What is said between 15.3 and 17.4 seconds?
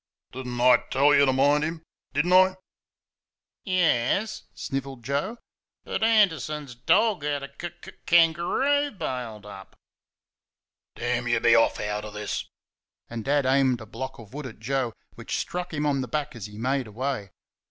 struck him on the back as he made away.